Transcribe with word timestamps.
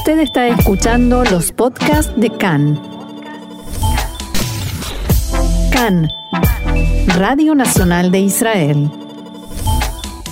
Usted 0.00 0.20
está 0.20 0.48
escuchando 0.48 1.24
los 1.24 1.52
podcasts 1.52 2.10
de 2.16 2.30
CAN. 2.30 2.80
CAN, 5.70 6.08
Radio 7.18 7.54
Nacional 7.54 8.10
de 8.10 8.20
Israel. 8.20 8.90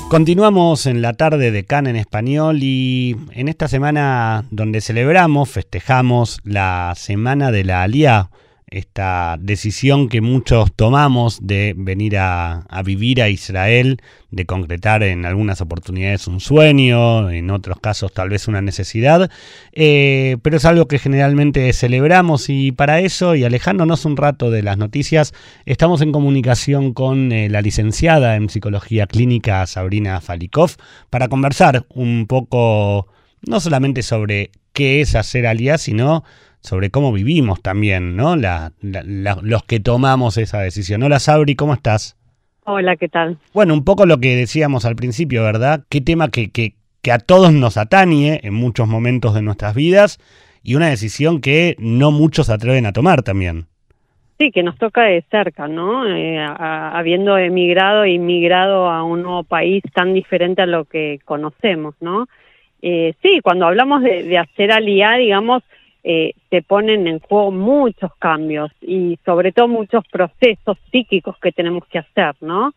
Continuamos 0.09 0.87
en 0.87 1.03
la 1.03 1.13
tarde 1.13 1.51
de 1.51 1.67
CAN 1.67 1.87
en 1.87 1.97
español 1.97 2.63
y 2.63 3.15
en 3.33 3.49
esta 3.49 3.69
semana 3.69 4.47
donde 4.51 4.81
celebramos, 4.81 5.51
festejamos 5.51 6.39
la 6.45 6.95
Semana 6.97 7.51
de 7.51 7.65
la 7.65 7.83
Aliá, 7.83 8.31
esta 8.71 9.37
decisión 9.41 10.09
que 10.09 10.21
muchos 10.21 10.73
tomamos 10.75 11.39
de 11.43 11.75
venir 11.77 12.19
a, 12.19 12.67
vivir 12.85 13.23
a 13.23 13.29
Israel, 13.29 14.01
de 14.31 14.47
concretar 14.47 15.03
en 15.03 15.25
algunas 15.25 15.61
oportunidades 15.61 16.27
un 16.27 16.41
sueño, 16.41 17.31
en 17.31 17.51
otros 17.51 17.81
casos 17.81 18.13
tal 18.13 18.29
vez 18.29 18.49
una 18.49 18.61
necesidad, 18.61 19.31
eh, 19.73 20.37
pero 20.43 20.59
es 20.59 20.65
algo 20.65 20.87
que 20.87 20.99
generalmente 20.99 21.73
celebramos 21.73 22.51
y 22.51 22.73
para 22.73 23.01
eso, 23.01 23.35
y 23.35 23.45
alejándonos 23.45 24.05
un 24.05 24.17
rato 24.17 24.51
de 24.51 24.63
las 24.63 24.77
noticias, 24.77 25.33
estamos 25.65 26.03
en 26.03 26.13
comunicación 26.13 26.93
con 26.93 27.33
eh, 27.33 27.49
la 27.49 27.63
licenciada 27.63 28.37
en 28.37 28.49
psicología 28.51 29.07
clínica 29.07 29.67
Sabrina 29.67 30.21
Falikov 30.21 30.73
para 31.11 31.29
conversar 31.29 31.87
un 31.89 32.27
poco, 32.27 33.09
no 33.47 33.61
solamente 33.61 34.03
sobre 34.03 34.51
qué 34.73 35.01
es 35.01 35.15
hacer 35.15 35.47
alias, 35.47 35.83
sino 35.83 36.23
sobre 36.61 36.91
cómo 36.91 37.13
vivimos 37.13 37.63
también, 37.63 38.17
¿no? 38.17 38.37
La, 38.37 38.73
los 38.83 39.63
que 39.65 39.81
tomamos 39.81 40.37
esa 40.37 40.61
decisión. 40.61 41.03
Hola 41.03 41.19
Sabri, 41.19 41.55
¿cómo 41.55 41.75
estás? 41.75 42.17
Hola, 42.65 42.97
¿qué 42.97 43.09
tal? 43.09 43.39
Bueno, 43.55 43.75
un 43.75 43.85
poco 43.85 44.05
lo 44.05 44.19
que 44.19 44.37
decíamos 44.37 44.85
al 44.85 44.97
principio, 44.97 45.43
¿verdad? 45.43 45.85
Qué 45.89 46.01
tema 46.01 46.29
que, 46.29 46.51
que, 46.51 46.75
que 47.01 47.13
a 47.13 47.19
todos 47.19 47.53
nos 47.53 47.77
atañe 47.77 48.41
en 48.43 48.55
muchos 48.55 48.87
momentos 48.89 49.35
de 49.35 49.43
nuestras 49.43 49.75
vidas 49.75 50.19
y 50.63 50.75
una 50.75 50.89
decisión 50.89 51.41
que 51.41 51.77
no 51.79 52.11
muchos 52.11 52.51
atreven 52.51 52.85
a 52.85 52.93
tomar 52.93 53.23
también. 53.23 53.67
Sí, 54.39 54.53
que 54.53 54.63
nos 54.63 54.77
toca 54.77 55.03
de 55.03 55.25
cerca, 55.31 55.67
¿no? 55.67 56.07
Eh, 56.07 56.39
habiendo 56.39 57.37
emigrado 57.39 58.05
e 58.05 58.13
inmigrado 58.13 58.89
a 58.89 59.03
un 59.03 59.23
nuevo 59.23 59.43
país 59.43 59.83
tan 59.95 60.15
diferente 60.15 60.63
a 60.63 60.67
lo 60.67 60.85
que 60.85 61.19
conocemos, 61.25 61.95
¿no? 62.01 62.29
Eh, 62.81 63.15
sí, 63.21 63.41
cuando 63.43 63.67
hablamos 63.67 64.03
de, 64.03 64.23
de 64.23 64.39
hacer 64.39 64.71
aliá, 64.71 65.17
digamos, 65.17 65.65
eh, 66.11 66.33
se 66.49 66.63
ponen 66.63 67.07
en 67.07 67.19
juego 67.19 67.51
muchos 67.51 68.11
cambios 68.19 68.71
y 68.81 69.19
sobre 69.27 69.53
todo 69.53 69.69
muchos 69.69 70.03
procesos 70.11 70.79
psíquicos 70.91 71.37
que 71.39 71.53
tenemos 71.53 71.85
que 71.87 71.99
hacer, 71.99 72.35
¿no? 72.41 72.73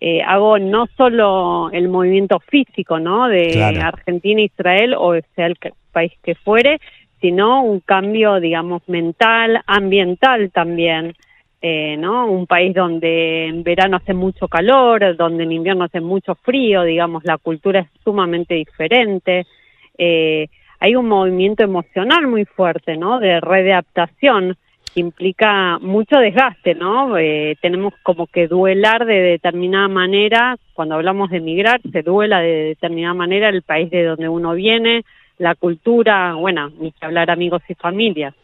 Eh, 0.00 0.22
hago 0.22 0.60
no 0.60 0.86
solo 0.96 1.70
el 1.72 1.88
movimiento 1.88 2.38
físico, 2.38 3.00
¿no? 3.00 3.26
De 3.26 3.60
Argentina, 3.82 4.40
Israel 4.40 4.94
o 4.96 5.14
sea 5.34 5.46
el 5.46 5.56
país 5.90 6.12
que 6.22 6.36
fuere, 6.36 6.78
sino 7.20 7.64
un 7.64 7.80
cambio, 7.80 8.38
digamos, 8.38 8.88
mental, 8.88 9.60
ambiental 9.66 10.52
también, 10.52 11.16
eh, 11.60 11.96
¿no? 11.96 12.30
Un 12.30 12.46
país 12.46 12.72
donde 12.72 13.46
en 13.46 13.64
verano 13.64 13.96
hace 13.96 14.14
mucho 14.14 14.46
calor, 14.46 15.16
donde 15.16 15.42
en 15.42 15.50
invierno 15.50 15.82
hace 15.82 16.00
mucho 16.00 16.36
frío, 16.36 16.84
digamos, 16.84 17.24
la 17.24 17.38
cultura 17.38 17.80
es 17.80 17.88
sumamente 18.04 18.54
diferente. 18.54 19.46
Eh, 19.98 20.46
hay 20.80 20.96
un 20.96 21.06
movimiento 21.06 21.62
emocional 21.62 22.26
muy 22.26 22.44
fuerte, 22.44 22.96
¿no? 22.96 23.18
De 23.18 23.40
readaptación 23.40 24.56
que 24.94 25.00
implica 25.00 25.78
mucho 25.80 26.18
desgaste, 26.18 26.74
¿no? 26.74 27.18
Eh, 27.18 27.56
tenemos 27.60 27.94
como 28.02 28.26
que 28.26 28.48
duelar 28.48 29.04
de 29.04 29.20
determinada 29.20 29.88
manera, 29.88 30.56
cuando 30.74 30.94
hablamos 30.94 31.30
de 31.30 31.38
emigrar, 31.38 31.80
se 31.92 32.02
duela 32.02 32.40
de 32.40 32.64
determinada 32.64 33.14
manera 33.14 33.48
el 33.48 33.62
país 33.62 33.90
de 33.90 34.04
donde 34.04 34.28
uno 34.28 34.54
viene, 34.54 35.04
la 35.38 35.54
cultura, 35.54 36.34
bueno, 36.34 36.70
ni 36.80 36.92
que 36.92 37.06
hablar 37.06 37.30
amigos 37.30 37.62
y 37.68 37.74
familias. 37.74 38.34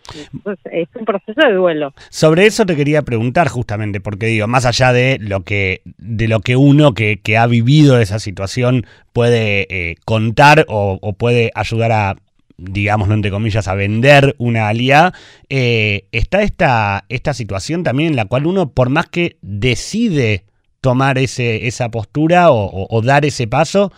es 0.71 0.89
un 0.95 1.05
proceso 1.05 1.41
de 1.47 1.53
duelo. 1.53 1.93
Sobre 2.11 2.47
eso 2.47 2.65
te 2.67 2.77
quería 2.77 3.03
preguntar 3.03 3.49
justamente, 3.49 4.01
porque 4.01 4.27
digo, 4.27 4.47
más 4.47 4.65
allá 4.65 4.93
de 4.93 5.19
lo 5.21 5.43
que, 5.43 5.83
de 5.99 6.29
lo 6.29 6.41
que 6.41 6.57
uno 6.57 6.95
que, 6.95 7.21
que 7.21 7.37
ha 7.37 7.47
vivido 7.47 7.99
esa 7.99 8.19
situación 8.19 8.87
puede 9.13 9.67
eh, 9.71 9.97
contar 10.05 10.67
o, 10.69 10.99
puede 11.19 11.51
ayudar 11.55 11.93
a 11.93 12.17
digámoslo 12.57 13.15
entre 13.15 13.33
comillas, 13.33 13.67
a 13.67 13.75
vender 13.75 14.37
una 14.39 14.69
aliá, 14.69 15.13
eh, 15.49 16.07
está 16.13 16.43
esta, 16.43 17.05
esta 17.09 17.35
situación 17.35 17.83
también 17.83 18.11
en 18.11 18.17
la 18.17 18.27
cual 18.27 18.47
uno, 18.47 18.71
por 18.71 18.91
más 18.91 19.07
que 19.07 19.39
decide 19.43 20.45
tomar 20.85 21.19
ese, 21.19 21.67
esa 21.67 21.91
postura 21.91 22.53
o, 22.53 23.03
dar 23.03 23.25
ese 23.25 23.47
paso, 23.47 23.91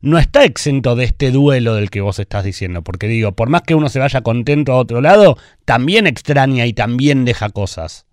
no 0.00 0.18
está 0.18 0.44
exento 0.44 0.94
de 0.94 1.04
este 1.04 1.30
duelo 1.30 1.74
del 1.74 1.90
que 1.90 2.00
vos 2.00 2.18
estás 2.18 2.44
diciendo, 2.44 2.82
porque 2.82 3.08
digo, 3.08 3.32
por 3.32 3.48
más 3.48 3.62
que 3.62 3.74
uno 3.74 3.88
se 3.88 3.98
vaya 3.98 4.20
contento 4.20 4.72
a 4.72 4.76
otro 4.76 5.00
lado, 5.00 5.36
también 5.64 6.06
extraña 6.06 6.66
y 6.66 6.72
también 6.72 7.24
deja 7.24 7.50
cosas. 7.50 8.06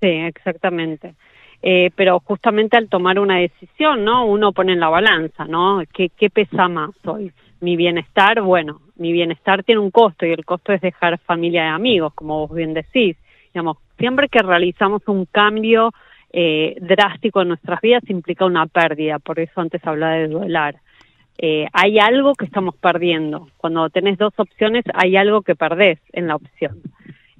Sí, 0.00 0.08
exactamente. 0.08 1.14
Eh, 1.62 1.90
pero 1.94 2.18
justamente 2.20 2.76
al 2.76 2.88
tomar 2.88 3.20
una 3.20 3.36
decisión, 3.36 4.04
¿no? 4.04 4.26
Uno 4.26 4.52
pone 4.52 4.72
en 4.72 4.80
la 4.80 4.88
balanza, 4.88 5.44
¿no? 5.44 5.82
¿Qué, 5.92 6.08
qué 6.08 6.28
pesa 6.28 6.66
más 6.68 6.90
hoy? 7.04 7.32
Mi 7.60 7.76
bienestar, 7.76 8.40
bueno, 8.42 8.80
mi 8.96 9.12
bienestar 9.12 9.62
tiene 9.62 9.80
un 9.80 9.92
costo 9.92 10.26
y 10.26 10.32
el 10.32 10.44
costo 10.44 10.72
es 10.72 10.80
dejar 10.80 11.18
familia 11.18 11.64
y 11.64 11.68
amigos, 11.68 12.14
como 12.14 12.46
vos 12.46 12.56
bien 12.56 12.74
decís. 12.74 13.16
Digamos, 13.54 13.76
siempre 13.96 14.28
que 14.28 14.40
realizamos 14.40 15.02
un 15.06 15.26
cambio 15.26 15.92
eh, 16.32 16.76
drástico 16.80 17.42
en 17.42 17.48
nuestras 17.48 17.80
vidas 17.80 18.02
implica 18.08 18.44
una 18.44 18.66
pérdida, 18.66 19.20
por 19.20 19.38
eso 19.38 19.60
antes 19.60 19.86
hablaba 19.86 20.14
de 20.14 20.28
duelar. 20.28 20.76
Eh, 21.38 21.66
hay 21.72 21.98
algo 21.98 22.34
que 22.34 22.44
estamos 22.44 22.76
perdiendo. 22.76 23.48
Cuando 23.56 23.88
tenés 23.90 24.18
dos 24.18 24.32
opciones, 24.36 24.84
hay 24.94 25.16
algo 25.16 25.42
que 25.42 25.56
perdés 25.56 25.98
en 26.12 26.28
la 26.28 26.36
opción. 26.36 26.78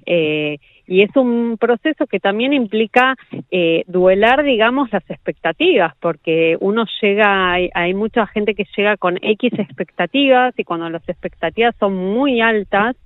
Eh, 0.05 0.57
y 0.85 1.01
es 1.01 1.15
un 1.15 1.57
proceso 1.57 2.07
que 2.07 2.19
también 2.19 2.51
implica 2.51 3.15
eh, 3.51 3.83
duelar, 3.87 4.43
digamos, 4.43 4.91
las 4.91 5.09
expectativas, 5.09 5.95
porque 6.01 6.57
uno 6.59 6.85
llega, 7.01 7.53
hay, 7.53 7.93
mucha 7.93 8.27
gente 8.27 8.53
que 8.53 8.67
llega 8.75 8.97
con 8.97 9.17
X 9.21 9.53
expectativas 9.57 10.53
y 10.57 10.65
cuando 10.65 10.89
las 10.89 11.07
expectativas 11.07 11.73
son 11.79 11.95
muy 11.95 12.41
altas 12.41 12.97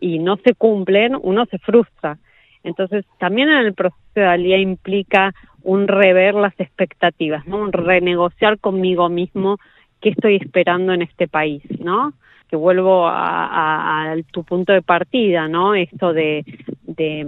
y 0.00 0.18
no 0.18 0.36
se 0.38 0.54
cumplen, 0.54 1.16
uno 1.20 1.46
se 1.46 1.58
frustra. 1.58 2.18
Entonces, 2.64 3.04
también 3.18 3.48
en 3.48 3.66
el 3.66 3.74
proceso 3.74 4.02
de 4.14 4.26
Alía 4.26 4.58
implica 4.58 5.32
un 5.62 5.86
rever 5.86 6.34
las 6.34 6.58
expectativas. 6.58 7.46
Un 7.46 7.72
renegociar 7.72 8.58
conmigo 8.58 9.08
mismo 9.08 9.58
qué 10.02 10.10
estoy 10.10 10.36
esperando 10.36 10.92
en 10.92 11.02
este 11.02 11.28
país, 11.28 11.62
¿no? 11.80 12.12
Que 12.50 12.56
vuelvo 12.56 13.06
a, 13.08 14.14
tu 14.30 14.44
punto 14.44 14.74
de 14.74 14.82
partida, 14.82 15.48
¿no? 15.48 15.74
Esto 15.74 16.12
de, 16.12 16.44
de 16.82 17.26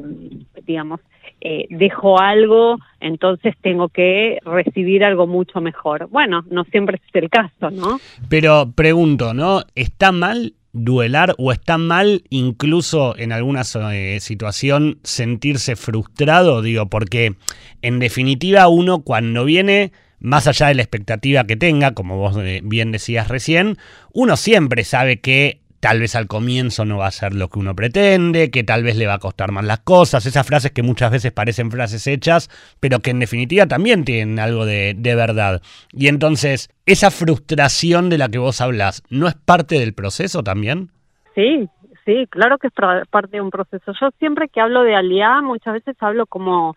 digamos, 0.67 1.01
eh, 1.41 1.67
dejo 1.71 2.21
algo, 2.21 2.79
entonces 3.01 3.55
tengo 3.63 3.89
que 3.89 4.39
recibir 4.45 5.05
algo 5.05 5.27
mucho 5.27 5.61
mejor. 5.61 6.09
Bueno, 6.11 6.45
no 6.51 6.65
siempre 6.65 7.01
es 7.07 7.15
el 7.15 7.31
caso, 7.31 7.71
¿no? 7.71 8.01
Pero 8.29 8.73
pregunto, 8.75 9.35
¿no? 9.35 9.63
¿Está 9.75 10.11
mal 10.11 10.55
duelar 10.73 11.35
o 11.39 11.53
está 11.53 11.79
mal 11.79 12.25
incluso 12.31 13.15
en 13.17 13.33
alguna 13.33 13.63
eh, 13.93 14.21
situación 14.21 14.99
sentirse 15.03 15.77
frustrado? 15.77 16.63
Digo, 16.63 16.87
porque 16.87 17.35
en 17.83 17.99
definitiva 17.99 18.69
uno 18.69 19.03
cuando 19.03 19.45
viene 19.45 19.93
más 20.25 20.47
allá 20.47 20.69
de 20.69 20.75
la 20.75 20.83
expectativa 20.83 21.45
que 21.45 21.55
tenga, 21.55 21.93
como 21.93 22.17
vos 22.17 22.35
eh, 22.39 22.61
bien 22.65 22.93
decías 22.93 23.29
recién, 23.29 23.77
uno 24.13 24.37
siempre 24.37 24.83
sabe 24.83 25.21
que 25.21 25.61
tal 25.81 26.01
vez 26.01 26.17
al 26.17 26.29
comienzo 26.29 26.87
no 26.87 26.97
va 26.97 27.09
a 27.09 27.11
ser 27.11 27.35
lo 27.35 27.49
que 27.49 27.59
uno 27.59 27.77
pretende, 27.77 28.51
que 28.51 28.65
tal 28.65 28.83
vez 28.85 28.97
le 28.97 29.07
va 29.07 29.15
a 29.15 29.19
costar 29.19 29.53
más 29.53 29.67
las 29.67 29.81
cosas, 29.81 30.25
esas 30.25 30.47
frases 30.47 30.73
que 30.73 30.83
muchas 30.83 31.11
veces 31.11 31.31
parecen 31.31 31.71
frases 31.71 32.07
hechas, 32.07 32.49
pero 32.81 33.01
que 33.01 33.11
en 33.11 33.21
definitiva 33.21 33.67
también 33.67 34.07
tienen 34.07 34.39
algo 34.39 34.65
de, 34.65 34.97
verdad. 34.99 35.61
Y 35.93 36.09
entonces, 36.09 36.71
esa 36.87 37.11
frustración 37.11 38.09
de 38.09 38.17
la 38.17 38.31
que 38.31 38.39
vos 38.39 38.63
hablas, 38.63 39.03
¿no 39.11 39.29
es 39.29 39.35
parte 39.35 39.79
del 39.79 39.93
proceso 39.93 40.43
también? 40.43 40.89
Sí, 41.35 41.69
sí, 42.07 42.27
claro 42.31 42.57
que 42.57 42.69
es 42.69 42.73
parte 43.11 43.37
de 43.37 43.43
un 43.43 43.51
proceso. 43.51 43.93
Yo 44.01 44.09
siempre 44.19 44.49
que 44.49 44.63
hablo 44.63 44.85
de 44.85 44.97
aliá, 44.97 45.43
muchas 45.43 45.75
veces 45.75 45.97
hablo 46.01 46.25
como 46.25 46.77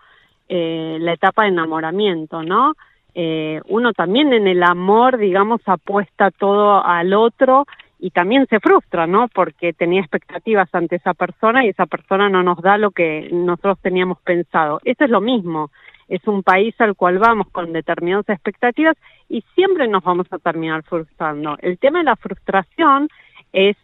eh, 0.50 0.98
la 1.00 1.14
etapa 1.14 1.44
de 1.44 1.50
enamoramiento, 1.50 2.44
¿no? 2.44 2.74
Eh, 3.20 3.62
uno 3.68 3.94
también 3.94 4.32
en 4.32 4.46
el 4.46 4.62
amor, 4.62 5.18
digamos, 5.18 5.60
apuesta 5.66 6.30
todo 6.30 6.86
al 6.86 7.16
otro 7.16 7.66
y 7.98 8.12
también 8.12 8.46
se 8.46 8.60
frustra, 8.60 9.08
¿no? 9.08 9.28
Porque 9.28 9.74
tenía 9.74 10.02
expectativas 10.02 10.70
ante 10.72 10.98
esa 10.98 11.16
persona 11.16 11.66
y 11.66 11.70
esa 11.70 11.88
persona 11.88 12.30
no 12.30 12.44
nos 12.44 12.62
da 12.62 12.78
lo 12.78 12.92
que 12.92 13.28
nosotros 13.32 13.80
teníamos 13.82 14.20
pensado. 14.22 14.80
Eso 14.84 15.04
es 15.04 15.10
lo 15.10 15.20
mismo. 15.20 15.72
Es 16.08 16.28
un 16.28 16.44
país 16.44 16.80
al 16.80 16.96
cual 16.96 17.18
vamos 17.18 17.48
con 17.52 17.74
determinadas 17.74 18.30
expectativas 18.30 18.96
y 19.28 19.44
siempre 19.56 19.88
nos 19.88 20.04
vamos 20.04 20.28
a 20.30 20.38
terminar 20.38 20.84
frustrando. 20.84 21.58
El 21.64 21.80
tema 21.80 21.98
de 21.98 22.06
la 22.06 22.18
frustración 22.18 23.10
es 23.52 23.76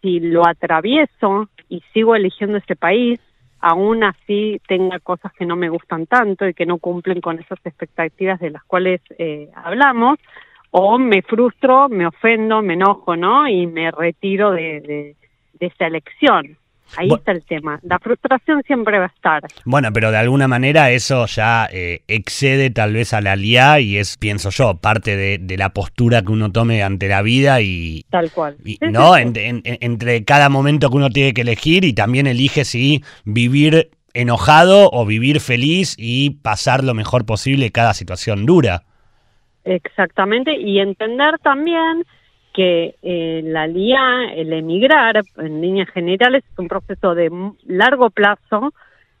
si 0.00 0.18
lo 0.18 0.48
atravieso 0.48 1.50
y 1.68 1.82
sigo 1.92 2.16
eligiendo 2.16 2.56
ese 2.56 2.74
país, 2.74 3.20
aún 3.60 4.04
así 4.04 4.60
tenga 4.66 4.98
cosas 5.00 5.32
que 5.32 5.46
no 5.46 5.56
me 5.56 5.68
gustan 5.68 6.06
tanto 6.06 6.46
y 6.46 6.54
que 6.54 6.66
no 6.66 6.78
cumplen 6.78 7.20
con 7.20 7.38
esas 7.38 7.58
expectativas 7.64 8.40
de 8.40 8.50
las 8.50 8.64
cuales 8.64 9.00
eh, 9.18 9.48
hablamos, 9.54 10.18
o 10.70 10.98
me 10.98 11.22
frustro, 11.22 11.88
me 11.88 12.06
ofendo, 12.06 12.62
me 12.62 12.74
enojo, 12.74 13.16
¿no? 13.16 13.48
Y 13.48 13.66
me 13.66 13.90
retiro 13.90 14.50
de, 14.50 14.80
de, 14.80 15.16
de 15.54 15.66
esa 15.66 15.86
elección. 15.86 16.58
Ahí 16.96 17.08
está 17.12 17.32
el 17.32 17.44
tema. 17.44 17.78
La 17.82 17.98
frustración 17.98 18.62
siempre 18.66 18.98
va 18.98 19.04
a 19.04 19.08
estar. 19.14 19.42
Bueno, 19.64 19.92
pero 19.92 20.10
de 20.10 20.16
alguna 20.16 20.48
manera 20.48 20.90
eso 20.90 21.26
ya 21.26 21.68
eh, 21.72 22.02
excede 22.08 22.70
tal 22.70 22.94
vez 22.94 23.12
a 23.12 23.20
la 23.20 23.36
LIA 23.36 23.80
y 23.80 23.98
es, 23.98 24.16
pienso 24.16 24.50
yo, 24.50 24.76
parte 24.76 25.16
de, 25.16 25.56
la 25.58 25.70
postura 25.70 26.22
que 26.22 26.30
uno 26.30 26.52
tome 26.52 26.82
ante 26.82 27.08
la 27.08 27.22
vida 27.22 27.60
y... 27.60 28.04
Tal 28.10 28.30
cual. 28.30 28.56
¿No? 28.80 29.16
entre 29.16 30.24
cada 30.24 30.48
momento 30.48 30.88
que 30.90 30.96
uno 30.96 31.10
tiene 31.10 31.34
que 31.34 31.40
elegir 31.40 31.84
y 31.84 31.92
también 31.92 32.26
elige 32.26 32.64
si 32.64 33.02
vivir 33.24 33.90
enojado 34.14 34.90
o 34.92 35.04
vivir 35.04 35.40
feliz 35.40 35.94
y 35.98 36.30
pasar 36.42 36.84
lo 36.84 36.94
mejor 36.94 37.26
posible 37.26 37.70
cada 37.70 37.94
situación 37.94 38.46
dura. 38.46 38.82
Exactamente, 39.64 40.56
y 40.56 40.80
entender 40.80 41.38
también 41.40 42.04
que 42.58 42.96
eh, 43.02 43.40
la 43.44 43.68
LIA, 43.68 44.32
el 44.34 44.52
emigrar, 44.52 45.22
en 45.36 45.60
líneas 45.60 45.88
generales, 45.90 46.42
es 46.42 46.58
un 46.58 46.66
proceso 46.66 47.14
de 47.14 47.30
largo 47.68 48.10
plazo, 48.10 48.74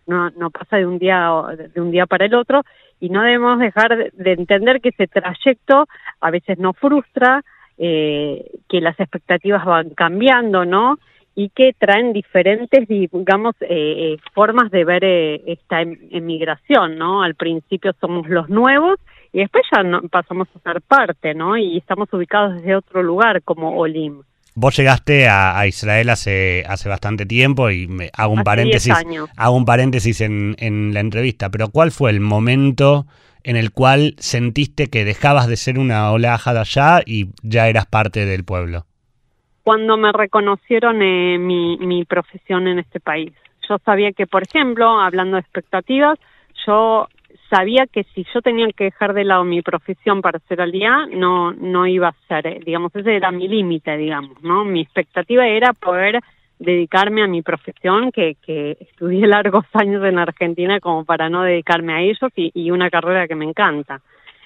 no, 0.08 0.30
no 0.30 0.50
pasa 0.50 0.78
de 0.78 0.84
un 0.84 0.98
día 0.98 1.30
de 1.72 1.80
un 1.80 1.92
día 1.92 2.06
para 2.06 2.24
el 2.24 2.34
otro, 2.34 2.64
y 2.98 3.10
no 3.10 3.22
debemos 3.22 3.60
dejar 3.60 4.10
de 4.12 4.32
entender 4.32 4.80
que 4.80 4.88
ese 4.88 5.06
trayecto 5.06 5.86
a 6.20 6.30
veces 6.32 6.58
nos 6.58 6.76
frustra, 6.78 7.44
eh, 7.78 8.50
que 8.68 8.80
las 8.80 8.98
expectativas 8.98 9.64
van 9.64 9.90
cambiando, 9.90 10.64
¿no? 10.64 10.98
Y 11.36 11.50
que 11.50 11.76
traen 11.78 12.12
diferentes, 12.12 12.88
digamos, 12.88 13.54
eh, 13.60 14.16
formas 14.34 14.72
de 14.72 14.84
ver 14.84 15.04
esta 15.46 15.82
em-, 15.82 16.08
emigración, 16.10 16.98
¿no? 16.98 17.22
Al 17.22 17.36
principio 17.36 17.92
somos 18.00 18.28
los 18.28 18.48
nuevos 18.48 18.98
y 19.38 19.42
después 19.42 19.64
ya 19.72 19.84
no, 19.84 20.02
pasamos 20.10 20.48
a 20.52 20.58
ser 20.58 20.82
parte, 20.82 21.32
¿no? 21.32 21.56
Y 21.56 21.76
estamos 21.76 22.12
ubicados 22.12 22.56
desde 22.56 22.74
otro 22.74 23.04
lugar 23.04 23.40
como 23.44 23.78
Olim. 23.78 24.22
Vos 24.56 24.76
llegaste 24.76 25.28
a, 25.28 25.64
Israel 25.68 26.10
hace, 26.10 26.64
hace 26.68 26.88
bastante 26.88 27.24
tiempo 27.24 27.70
y 27.70 27.86
me 27.86 28.10
hago 28.14 28.32
un 28.32 28.42
paréntesis, 28.42 28.92
hago 29.36 29.56
un 29.56 29.64
paréntesis 29.64 30.20
en, 30.22 30.56
en 30.58 30.92
la 30.92 30.98
entrevista, 30.98 31.50
pero 31.50 31.68
¿cuál 31.68 31.92
fue 31.92 32.10
el 32.10 32.18
momento 32.18 33.06
en 33.44 33.54
el 33.54 33.70
cual 33.70 34.16
sentiste 34.18 34.88
que 34.88 35.04
dejabas 35.04 35.46
de 35.46 35.56
ser 35.56 35.78
una 35.78 36.10
olaja 36.10 36.52
de 36.52 36.58
allá 36.58 37.02
y 37.06 37.26
ya 37.44 37.68
eras 37.68 37.86
parte 37.86 38.26
del 38.26 38.42
pueblo? 38.42 38.86
Cuando 39.62 39.96
me 39.96 40.10
reconocieron 40.10 41.00
eh, 41.00 41.38
mi, 41.38 41.76
mi 41.76 42.04
profesión 42.04 42.66
en 42.66 42.80
este 42.80 42.98
país. 42.98 43.32
Yo 43.68 43.76
sabía 43.84 44.10
que, 44.10 44.26
por 44.26 44.42
ejemplo, 44.42 44.98
hablando 44.98 45.36
de 45.36 45.42
expectativas, 45.42 46.18
yo 46.66 47.06
sabía 47.50 47.86
que 47.86 48.04
si 48.14 48.26
yo 48.32 48.42
tenía 48.42 48.68
que 48.76 48.84
dejar 48.84 49.14
de 49.14 49.24
lado 49.24 49.44
mi 49.44 49.62
profesión 49.62 50.20
para 50.22 50.38
ser 50.40 50.60
al 50.60 50.72
día, 50.72 51.06
no, 51.10 51.52
no 51.52 51.86
iba 51.86 52.08
a 52.08 52.14
ser, 52.26 52.46
eh, 52.46 52.60
digamos, 52.64 52.94
ese 52.94 53.16
era 53.16 53.30
mi 53.30 53.48
límite, 53.48 53.96
digamos, 53.96 54.42
¿no? 54.42 54.64
Mi 54.64 54.80
expectativa 54.80 55.46
era 55.46 55.72
poder 55.72 56.20
dedicarme 56.58 57.22
a 57.22 57.26
mi 57.26 57.42
profesión, 57.42 58.10
que, 58.12 58.36
que 58.44 58.76
estudié 58.80 59.26
largos 59.26 59.64
años 59.72 60.04
en 60.04 60.18
Argentina 60.18 60.80
como 60.80 61.04
para 61.04 61.28
no 61.28 61.42
dedicarme 61.42 61.92
a 61.94 62.00
ellos 62.00 62.30
y, 62.36 62.70
una 62.70 62.90
carrera 62.90 63.26
que 63.26 63.34
me 63.34 63.44
encanta. 63.44 64.00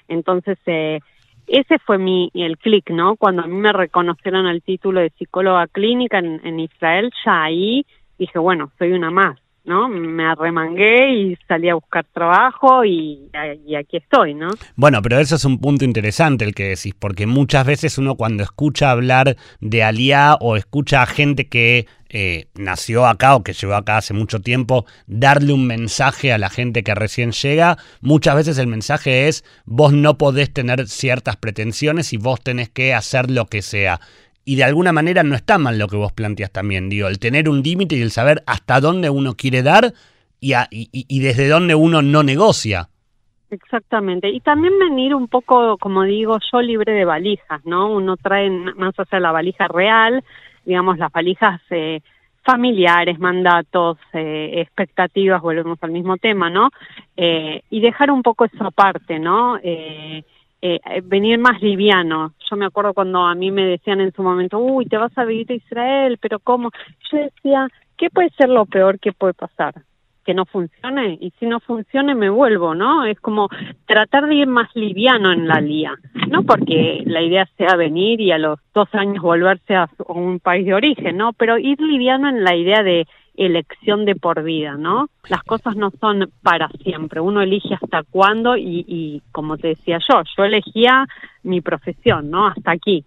Entonces, 0.07 0.57
eh, 0.65 0.99
ese 1.47 1.79
fue 1.79 1.97
mi 1.97 2.31
el 2.33 2.57
clic, 2.57 2.89
¿no? 2.89 3.15
Cuando 3.15 3.43
a 3.43 3.47
mí 3.47 3.55
me 3.55 3.73
reconocieron 3.73 4.47
el 4.47 4.61
título 4.61 5.01
de 5.01 5.09
psicóloga 5.11 5.67
clínica 5.67 6.19
en, 6.19 6.39
en 6.43 6.59
Israel, 6.59 7.11
ya 7.25 7.43
ahí 7.43 7.85
dije, 8.17 8.39
bueno, 8.39 8.71
soy 8.77 8.93
una 8.93 9.11
más. 9.11 9.42
¿No? 9.65 9.87
Me 9.87 10.25
arremangué 10.25 11.13
y 11.13 11.37
salí 11.47 11.69
a 11.69 11.75
buscar 11.75 12.05
trabajo 12.13 12.83
y, 12.83 13.29
aquí 13.77 13.97
estoy, 13.97 14.33
¿no? 14.33 14.49
Bueno, 14.75 15.01
pero 15.01 15.19
eso 15.19 15.35
es 15.35 15.45
un 15.45 15.59
punto 15.59 15.85
interesante 15.85 16.45
el 16.45 16.53
que 16.53 16.69
decís, 16.69 16.93
porque 16.97 17.27
muchas 17.27 17.65
veces 17.65 17.97
uno 17.97 18.15
cuando 18.15 18.43
escucha 18.43 18.91
hablar 18.91 19.37
de 19.61 19.83
Aliá 19.83 20.35
o 20.39 20.57
escucha 20.57 21.01
a 21.01 21.05
gente 21.05 21.47
que 21.47 21.87
eh, 22.09 22.45
nació 22.53 23.07
acá 23.07 23.35
o 23.35 23.43
que 23.43 23.53
llegó 23.53 23.73
acá 23.73 23.97
hace 23.97 24.13
mucho 24.13 24.39
tiempo, 24.39 24.85
darle 25.07 25.51
un 25.51 25.65
mensaje 25.65 26.31
a 26.31 26.37
la 26.37 26.49
gente 26.49 26.83
que 26.83 26.93
recién 26.93 27.31
llega, 27.31 27.77
muchas 28.01 28.35
veces 28.35 28.57
el 28.59 28.67
mensaje 28.67 29.27
es 29.27 29.43
vos 29.65 29.93
no 29.93 30.17
podés 30.17 30.53
tener 30.53 30.87
ciertas 30.87 31.37
pretensiones 31.37 32.13
y 32.13 32.17
vos 32.17 32.39
tenés 32.41 32.69
que 32.69 32.93
hacer 32.93 33.31
lo 33.31 33.47
que 33.47 33.63
sea 33.63 33.99
y 34.45 34.55
de 34.55 34.63
alguna 34.63 34.91
manera 34.91 35.23
no 35.23 35.35
está 35.35 35.57
mal 35.57 35.77
lo 35.77 35.87
que 35.87 35.95
vos 35.95 36.11
planteas 36.11 36.51
también, 36.51 36.89
digo, 36.89 37.07
el 37.07 37.19
tener 37.19 37.49
un 37.49 37.61
límite 37.61 37.95
y 37.95 38.01
el 38.01 38.11
saber 38.11 38.43
hasta 38.45 38.79
dónde 38.79 39.09
uno 39.09 39.35
quiere 39.35 39.63
dar 39.63 39.93
y, 40.39 40.53
y, 40.69 41.19
desde 41.21 41.47
dónde 41.47 41.73
uno 41.73 42.01
no 42.01 42.21
negocia. 42.21 42.89
Exactamente. 43.49 44.29
Y 44.29 44.41
también 44.41 44.77
venir 44.79 45.15
un 45.15 45.27
poco, 45.27 45.77
como 45.77 46.03
digo 46.03 46.37
yo, 46.51 46.61
libre 46.61 46.91
de 46.91 47.05
valijas, 47.05 47.63
¿no? 47.65 47.89
Uno 47.89 48.17
trae 48.17 48.49
más 48.49 48.93
hacia 48.95 49.19
la 49.19 49.31
valija 49.31 49.67
real, 49.67 50.23
digamos, 50.65 50.97
las 50.97 51.11
valijas 51.11 51.61
eh, 51.69 52.01
familiares, 52.43 53.19
mandatos, 53.19 53.97
eh, 54.11 54.53
expectativas, 54.55 55.41
volvemos 55.41 55.77
al 55.81 55.91
mismo 55.91 56.17
tema, 56.17 56.49
¿no? 56.49 56.71
Eh, 57.15 57.61
y 57.69 57.79
dejar 57.79 58.11
un 58.11 58.23
poco 58.23 58.45
eso 58.45 58.65
aparte, 58.65 59.19
¿no? 59.19 59.57
Eh, 60.65 60.79
eh, 60.85 61.01
venir 61.03 61.39
más 61.39 61.61
liviano. 61.61 62.35
Yo 62.49 62.55
me 62.55 62.65
acuerdo 62.65 62.93
cuando 62.93 63.19
a 63.25 63.35
mí 63.35 63.51
me 63.51 63.65
decían 63.65 63.99
en 63.99 64.13
su 64.13 64.23
momento, 64.23 64.59
uy, 64.59 64.85
te 64.85 64.95
vas 64.95 65.11
a 65.17 65.25
vivir 65.25 65.51
a 65.51 65.55
Israel, 65.55 66.17
pero 66.21 66.39
¿cómo? 66.39 66.71
Yo 67.11 67.17
decía, 67.17 67.67
¿qué 67.97 68.09
puede 68.09 68.29
ser 68.29 68.47
lo 68.47 68.65
peor 68.65 68.97
que 68.97 69.11
puede 69.11 69.33
pasar? 69.33 69.73
Que 70.23 70.33
no 70.33 70.45
funcione, 70.45 71.17
y 71.19 71.31
si 71.37 71.47
no 71.47 71.59
funcione 71.59 72.15
me 72.15 72.29
vuelvo, 72.29 72.75
¿no? 72.75 73.03
Es 73.03 73.19
como 73.19 73.49
tratar 73.85 74.25
de 74.27 74.35
ir 74.35 74.47
más 74.47 74.73
liviano 74.73 75.33
en 75.33 75.49
la 75.49 75.59
lía, 75.59 75.95
no 76.29 76.43
porque 76.43 77.03
la 77.07 77.21
idea 77.21 77.45
sea 77.57 77.75
venir 77.75 78.21
y 78.21 78.31
a 78.31 78.37
los 78.37 78.57
dos 78.73 78.87
años 78.95 79.21
volverse 79.21 79.75
a 79.75 79.89
un 80.07 80.39
país 80.39 80.65
de 80.65 80.75
origen, 80.75 81.17
¿no? 81.17 81.33
Pero 81.33 81.57
ir 81.57 81.81
liviano 81.81 82.29
en 82.29 82.41
la 82.41 82.55
idea 82.55 82.83
de 82.83 83.05
elección 83.35 84.05
de 84.05 84.15
por 84.15 84.43
vida, 84.43 84.75
¿no? 84.77 85.09
Las 85.27 85.43
cosas 85.43 85.75
no 85.75 85.91
son 85.99 86.31
para 86.41 86.69
siempre, 86.83 87.19
uno 87.19 87.41
elige 87.41 87.73
hasta 87.73 88.03
cuándo 88.03 88.55
y, 88.57 88.85
y 88.87 89.21
como 89.31 89.57
te 89.57 89.69
decía 89.69 89.99
yo, 90.07 90.21
yo 90.37 90.43
elegía 90.43 91.05
mi 91.43 91.61
profesión, 91.61 92.29
¿no? 92.29 92.47
Hasta 92.47 92.71
aquí. 92.71 93.05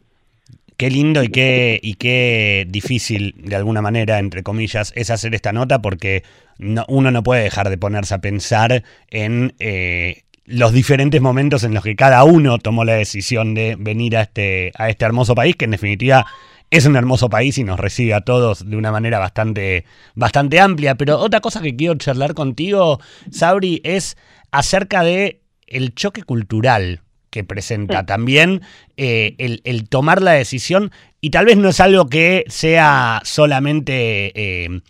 Qué 0.76 0.90
lindo 0.90 1.22
y 1.22 1.28
qué, 1.28 1.80
y 1.82 1.94
qué 1.94 2.66
difícil, 2.68 3.34
de 3.38 3.56
alguna 3.56 3.80
manera, 3.80 4.18
entre 4.18 4.42
comillas, 4.42 4.92
es 4.94 5.08
hacer 5.10 5.34
esta 5.34 5.52
nota 5.52 5.80
porque 5.80 6.22
no, 6.58 6.84
uno 6.88 7.10
no 7.10 7.22
puede 7.22 7.44
dejar 7.44 7.70
de 7.70 7.78
ponerse 7.78 8.14
a 8.14 8.18
pensar 8.18 8.82
en 9.08 9.54
eh, 9.58 10.24
los 10.44 10.72
diferentes 10.72 11.22
momentos 11.22 11.64
en 11.64 11.72
los 11.72 11.82
que 11.82 11.96
cada 11.96 12.22
uno 12.24 12.58
tomó 12.58 12.84
la 12.84 12.92
decisión 12.92 13.54
de 13.54 13.76
venir 13.78 14.18
a 14.18 14.22
este, 14.22 14.72
a 14.76 14.90
este 14.90 15.06
hermoso 15.06 15.34
país, 15.34 15.56
que 15.56 15.64
en 15.64 15.70
definitiva 15.70 16.26
es 16.70 16.86
un 16.86 16.96
hermoso 16.96 17.28
país 17.30 17.58
y 17.58 17.64
nos 17.64 17.78
recibe 17.78 18.14
a 18.14 18.22
todos 18.22 18.68
de 18.68 18.76
una 18.76 18.90
manera 18.90 19.18
bastante, 19.18 19.84
bastante 20.14 20.60
amplia. 20.60 20.96
Pero 20.96 21.18
otra 21.18 21.40
cosa 21.40 21.62
que 21.62 21.76
quiero 21.76 21.94
charlar 21.94 22.34
contigo, 22.34 23.00
Sabri, 23.30 23.80
es 23.84 24.16
acerca 24.50 25.02
de 25.02 25.42
el 25.66 25.94
choque 25.94 26.22
cultural 26.22 27.02
que 27.30 27.44
presenta 27.44 28.06
también 28.06 28.62
eh, 28.96 29.34
el, 29.38 29.60
el, 29.64 29.88
tomar 29.88 30.22
la 30.22 30.32
decisión 30.32 30.90
y 31.20 31.30
tal 31.30 31.44
vez 31.44 31.58
no 31.58 31.68
es 31.68 31.80
algo 31.80 32.06
que 32.06 32.44
sea 32.48 33.20
solamente 33.24 34.32
eh, 34.34 34.80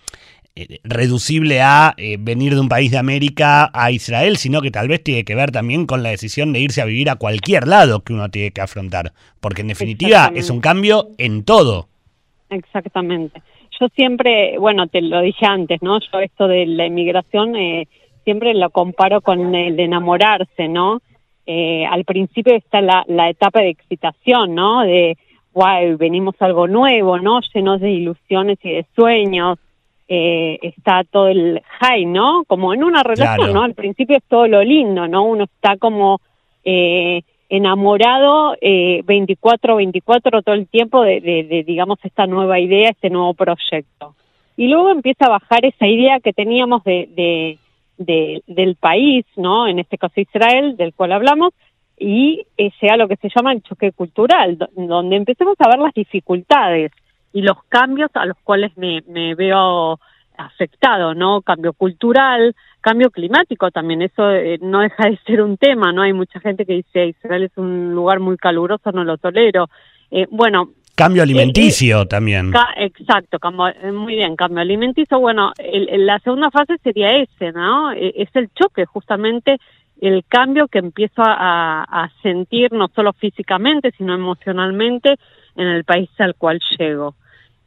reducible 0.85 1.61
a 1.61 1.95
eh, 1.99 2.17
venir 2.19 2.55
de 2.55 2.61
un 2.61 2.69
país 2.69 2.91
de 2.91 2.99
América 2.99 3.71
a 3.75 3.91
Israel, 3.91 4.37
sino 4.37 4.63
que 4.63 4.71
tal 4.71 4.89
vez 4.89 5.03
tiene 5.03 5.25
que 5.25 5.35
ver 5.35 5.51
también 5.51 5.87
con 5.87 6.03
la 6.03 6.11
decisión 6.11 6.53
de 6.53 6.61
irse 6.61 6.81
a 6.81 6.87
vivir 6.87 7.11
a 7.11 7.17
cualquier 7.17 7.69
lado 7.69 8.01
que 8.01 8.15
uno 8.15 8.31
tiene 8.31 8.53
que 8.53 8.63
afrontar, 8.63 9.13
porque 9.41 9.61
en 9.61 9.69
definitiva 9.69 10.33
es 10.35 10.49
un 10.49 10.61
cambio 10.61 11.09
en 11.19 11.45
todo. 11.45 11.89
Exactamente. 12.49 13.43
Yo 13.79 13.89
siempre, 13.95 14.59
bueno, 14.59 14.87
te 14.87 15.03
lo 15.03 15.21
dije 15.21 15.45
antes, 15.45 15.83
¿no? 15.83 16.01
Yo 16.01 16.21
esto 16.21 16.49
de 16.49 16.65
la 16.65 16.87
inmigración 16.87 17.55
eh, 17.57 17.87
siempre 18.25 18.55
lo 18.55 18.71
comparo 18.71 19.21
con 19.21 19.55
el 19.55 19.77
de 19.77 19.85
enamorarse, 19.85 20.69
¿no? 20.69 21.01
al 21.49 22.05
principio 22.05 22.57
está 22.57 22.81
la, 22.81 23.05
la 23.07 23.31
etapa 23.31 23.61
de 23.61 23.69
excitación, 23.69 24.57
¿no? 24.57 24.83
De, 24.83 25.17
wow, 25.55 25.97
venimos 25.97 26.35
algo 26.41 26.67
nuevo, 26.67 27.21
¿no? 27.21 27.41
Llenos 27.55 27.81
de 27.81 27.93
ilusiones 27.93 28.59
y 28.65 28.71
de 28.71 28.87
sueños, 28.97 29.61
eh, 30.09 30.59
está 30.63 31.05
todo 31.05 31.29
el 31.29 31.63
high, 31.81 32.07
¿no? 32.07 32.45
Como 32.47 32.73
en 32.73 32.85
una 32.85 33.03
relación, 33.03 33.53
¿no? 33.53 33.63
Al 33.63 33.75
principio 33.75 34.17
es 34.17 34.25
todo 34.29 34.47
lo 34.47 34.63
lindo, 34.63 35.09
¿no? 35.09 35.25
Uno 35.25 35.45
está 35.45 35.77
como 35.77 36.21
eh, 36.65 37.23
enamorado 37.49 38.57
eh, 38.61 39.03
24-24 39.05 40.45
todo 40.45 40.55
el 40.55 40.69
tiempo 40.69 41.03
de, 41.03 41.21
de, 41.21 41.65
digamos, 41.65 41.99
esta 42.03 42.27
nueva 42.27 42.59
idea, 42.61 42.91
este 42.91 43.11
nuevo 43.11 43.35
proyecto. 43.35 44.15
Y 44.57 44.69
luego 44.69 44.91
empieza 44.91 45.27
a 45.27 45.31
bajar 45.31 45.65
esa 45.65 45.87
idea 45.87 46.21
que 46.21 46.33
teníamos 46.33 46.83
de, 46.85 47.59
de, 47.99 48.43
del 48.47 48.77
país, 48.77 49.25
¿no? 49.37 49.67
En 49.67 49.79
este 49.79 49.99
caso 49.99 50.21
Israel, 50.21 50.77
del 50.77 50.95
cual 50.95 51.13
hablamos, 51.13 51.53
y 51.99 52.47
eh, 52.57 52.71
sea 52.79 52.97
lo 52.97 53.09
que 53.09 53.17
se 53.17 53.31
llama 53.35 53.53
el 53.53 53.63
choque 53.63 53.93
cultural, 53.93 54.69
donde 54.75 55.17
empecemos 55.17 55.57
a 55.59 55.69
ver 55.69 55.79
las 55.79 55.95
dificultades 55.95 56.93
y 57.33 57.43
los 57.43 57.63
cambios 57.69 58.11
a 58.15 58.27
los 58.27 58.37
cuales 58.45 58.77
me, 58.77 59.03
me 59.09 59.35
veo 59.35 59.99
afectado, 60.37 61.15
¿no? 61.15 61.43
Cambio 61.43 61.73
cultural, 61.73 62.55
cambio 62.81 63.11
climático 63.11 63.71
también, 63.71 64.03
eso 64.03 64.31
eh, 64.31 64.59
no 64.61 64.81
deja 64.81 65.09
de 65.09 65.19
ser 65.27 65.43
un 65.43 65.57
tema, 65.57 65.93
¿no? 65.93 66.03
Hay 66.03 66.13
mucha 66.13 66.41
gente 66.41 66.65
que 66.65 66.75
dice 66.75 67.07
Israel 67.07 67.45
es 67.45 67.57
un 67.57 67.95
lugar 67.95 68.21
muy 68.21 68.37
caluroso, 68.37 68.93
no 68.93 69.05
lo 69.05 69.19
tolero. 69.19 69.69
Eh, 70.11 70.27
bueno, 70.31 70.71
Cambio 70.95 71.23
alimenticio 71.23 72.07
también. 72.07 72.55
exacto, 72.77 73.39
muy 73.93 74.15
bien, 74.15 74.35
cambio 74.35 74.63
alimenticio. 74.63 75.21
Bueno, 75.21 75.53
la 75.59 76.19
segunda 76.21 76.51
fase 76.51 76.79
sería 76.83 77.19
ese, 77.19 77.53
¿no? 77.53 77.93
Es 77.93 78.31
el 78.33 78.49
choque, 78.55 78.87
justamente 78.87 79.59
el 80.01 80.25
cambio 80.27 80.69
que 80.69 80.79
empiezo 80.79 81.21
a, 81.23 81.83
a, 81.83 82.11
sentir 82.23 82.73
no 82.73 82.89
solo 82.89 83.13
físicamente, 83.13 83.93
sino 83.99 84.15
emocionalmente 84.15 85.17
en 85.57 85.67
el 85.67 85.85
país 85.85 86.11
al 86.19 86.35
cual 86.35 86.61
llego. 86.79 87.15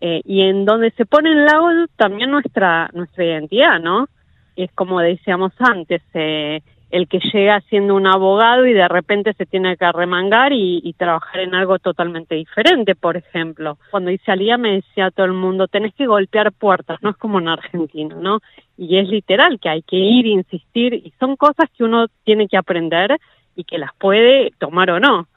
Eh, 0.02 0.22
y 0.26 0.42
en 0.42 0.66
donde 0.66 0.92
se 0.92 1.06
pone 1.06 1.32
en 1.32 1.46
lado 1.46 1.88
también 1.98 2.32
nuestra, 2.32 2.90
nuestra 2.94 3.26
identidad, 3.26 3.80
¿no? 3.80 4.08
Es 4.56 4.72
como 4.72 5.00
decíamos 5.02 5.52
antes, 5.60 6.02
eh, 6.14 6.62
el 6.90 7.08
que 7.08 7.20
llega 7.34 7.62
siendo 7.70 7.96
un 7.96 8.08
abogado 8.08 8.66
y 8.66 8.74
de 8.74 8.88
repente 8.88 9.34
se 9.34 9.46
tiene 9.46 9.78
que 9.78 9.92
remangar 9.92 10.54
y, 10.54 10.94
trabajar 10.98 11.42
en 11.42 11.54
algo 11.54 11.78
totalmente 11.80 12.36
diferente, 12.36 12.96
por 12.96 13.16
ejemplo. 13.16 13.78
Cuando 13.92 14.10
hice 14.12 14.32
Alía 14.32 14.58
me 14.58 14.74
decía 14.74 15.12
todo 15.12 15.28
el 15.28 15.34
mundo, 15.34 15.68
tenés 15.68 15.94
que 15.94 16.08
golpear 16.08 16.52
puertas, 16.52 17.02
no 17.02 17.12
es 17.12 17.18
como 17.18 17.40
en 17.40 17.48
Argentina, 17.48 18.16
¿no? 18.20 18.40
Y 18.78 18.98
es 18.98 19.08
literal 19.08 19.60
que 19.60 19.70
hay 19.70 19.82
que 19.84 19.98
ir, 19.98 20.26
insistir, 20.26 20.94
y 20.94 21.14
son 21.20 21.36
cosas 21.36 21.70
que 21.78 21.84
uno 21.84 22.08
tiene 22.24 22.48
que 22.48 22.58
aprender 22.58 23.18
y 23.56 23.64
que 23.66 23.78
las 23.78 23.94
puede 23.96 24.52
tomar 24.58 24.90
o 24.90 25.00
no. 25.00 25.28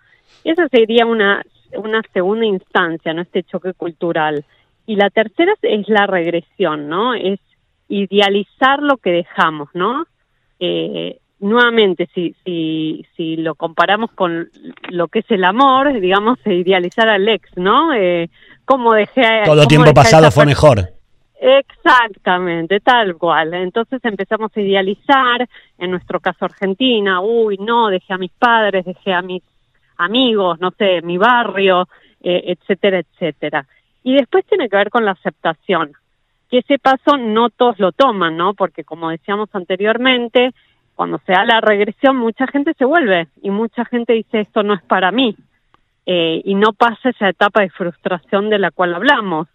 Esa 0.44 0.68
sería 0.68 1.06
una, 1.06 1.44
una 1.76 2.02
segunda 2.12 2.46
instancia, 2.46 3.12
¿no? 3.12 3.22
Este 3.22 3.42
choque 3.42 3.74
cultural. 3.74 4.44
Y 4.86 4.96
la 4.96 5.10
tercera 5.10 5.54
es 5.62 5.88
la 5.88 6.06
regresión, 6.06 6.88
¿no? 6.88 7.14
Es 7.14 7.40
idealizar 7.88 8.82
lo 8.82 8.96
que 8.96 9.10
dejamos, 9.10 9.68
¿no? 9.74 10.06
Eh, 10.58 11.18
nuevamente, 11.40 12.08
si, 12.14 12.34
si, 12.44 13.04
si 13.16 13.36
lo 13.36 13.54
comparamos 13.54 14.10
con 14.12 14.48
lo 14.90 15.08
que 15.08 15.20
es 15.20 15.30
el 15.30 15.44
amor, 15.44 16.00
digamos, 16.00 16.38
idealizar 16.46 17.08
al 17.08 17.28
ex, 17.28 17.50
¿no? 17.56 17.92
Eh, 17.92 18.30
¿Cómo 18.64 18.94
dejé... 18.94 19.42
Todo 19.44 19.66
tiempo 19.66 19.92
pasado 19.92 20.30
fue 20.30 20.46
mejor. 20.46 20.88
Exactamente, 21.40 22.78
tal 22.78 23.16
cual. 23.16 23.52
Entonces 23.54 24.00
empezamos 24.04 24.56
a 24.56 24.60
idealizar, 24.60 25.48
en 25.76 25.90
nuestro 25.90 26.20
caso 26.20 26.44
Argentina, 26.44 27.20
uy, 27.20 27.58
no, 27.58 27.88
dejé 27.88 28.12
a 28.12 28.18
mis 28.18 28.30
padres, 28.30 28.84
dejé 28.84 29.12
a 29.12 29.22
mis 29.22 29.42
amigos, 29.96 30.60
no 30.60 30.70
sé, 30.72 31.02
mi 31.02 31.18
barrio, 31.18 31.88
eh, 32.22 32.44
etcétera, 32.46 33.00
etcétera. 33.00 33.66
Y 34.02 34.14
después 34.14 34.44
tiene 34.46 34.68
que 34.68 34.76
ver 34.76 34.90
con 34.90 35.04
la 35.04 35.12
aceptación, 35.12 35.92
que 36.50 36.58
ese 36.58 36.78
paso 36.78 37.16
no 37.16 37.50
todos 37.50 37.78
lo 37.78 37.92
toman, 37.92 38.36
¿no? 38.36 38.54
Porque 38.54 38.84
como 38.84 39.10
decíamos 39.10 39.48
anteriormente, 39.54 40.52
cuando 40.94 41.18
se 41.26 41.32
da 41.32 41.44
la 41.44 41.60
regresión, 41.60 42.16
mucha 42.16 42.46
gente 42.46 42.74
se 42.74 42.84
vuelve 42.84 43.28
y 43.42 43.50
mucha 43.50 43.84
gente 43.84 44.12
dice 44.12 44.40
esto 44.40 44.62
no 44.62 44.74
es 44.74 44.82
para 44.82 45.10
mí 45.10 45.36
eh, 46.06 46.42
y 46.44 46.54
no 46.54 46.72
pasa 46.72 47.10
esa 47.10 47.28
etapa 47.28 47.62
de 47.62 47.70
frustración 47.70 48.50
de 48.50 48.58
la 48.58 48.70
cual 48.70 48.94
hablamos. 48.94 49.48